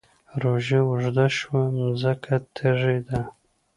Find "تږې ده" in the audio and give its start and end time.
2.55-3.19